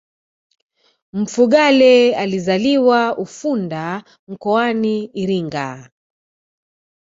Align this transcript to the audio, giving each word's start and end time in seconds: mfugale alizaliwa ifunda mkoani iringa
mfugale 1.13 2.15
alizaliwa 2.15 3.17
ifunda 3.21 4.03
mkoani 4.27 5.03
iringa 5.05 5.89